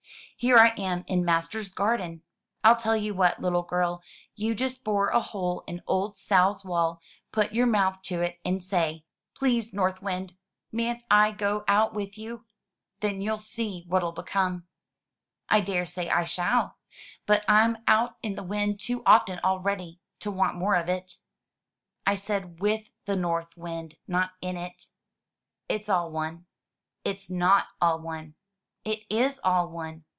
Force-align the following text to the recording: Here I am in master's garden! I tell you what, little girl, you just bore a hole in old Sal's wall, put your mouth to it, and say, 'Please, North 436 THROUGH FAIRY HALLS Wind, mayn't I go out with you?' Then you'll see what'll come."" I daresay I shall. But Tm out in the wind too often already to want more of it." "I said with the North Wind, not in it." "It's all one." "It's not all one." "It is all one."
Here 0.37 0.57
I 0.57 0.69
am 0.69 1.03
in 1.05 1.23
master's 1.23 1.71
garden! 1.71 2.23
I 2.63 2.73
tell 2.73 2.97
you 2.97 3.13
what, 3.13 3.39
little 3.39 3.61
girl, 3.61 4.01
you 4.33 4.55
just 4.55 4.83
bore 4.83 5.09
a 5.09 5.19
hole 5.21 5.63
in 5.67 5.83
old 5.85 6.17
Sal's 6.17 6.65
wall, 6.65 6.99
put 7.31 7.53
your 7.53 7.67
mouth 7.67 8.01
to 8.05 8.23
it, 8.23 8.39
and 8.43 8.63
say, 8.63 9.05
'Please, 9.35 9.71
North 9.71 9.99
436 9.99 10.35
THROUGH 10.35 10.77
FAIRY 10.77 10.87
HALLS 10.87 10.89
Wind, 10.89 10.99
mayn't 10.99 11.05
I 11.11 11.31
go 11.37 11.63
out 11.67 11.93
with 11.93 12.17
you?' 12.17 12.43
Then 13.01 13.21
you'll 13.21 13.37
see 13.37 13.85
what'll 13.87 14.13
come."" 14.13 14.65
I 15.49 15.59
daresay 15.61 16.09
I 16.09 16.23
shall. 16.25 16.79
But 17.27 17.45
Tm 17.45 17.83
out 17.85 18.15
in 18.23 18.33
the 18.33 18.41
wind 18.41 18.79
too 18.79 19.03
often 19.05 19.39
already 19.43 20.01
to 20.21 20.31
want 20.31 20.57
more 20.57 20.73
of 20.73 20.89
it." 20.89 21.17
"I 22.07 22.15
said 22.15 22.59
with 22.59 22.87
the 23.05 23.15
North 23.15 23.55
Wind, 23.55 23.95
not 24.07 24.31
in 24.41 24.57
it." 24.57 24.85
"It's 25.69 25.87
all 25.87 26.09
one." 26.11 26.47
"It's 27.05 27.29
not 27.29 27.67
all 27.79 27.99
one." 27.99 28.33
"It 28.83 29.01
is 29.07 29.39
all 29.43 29.69
one." 29.69 30.03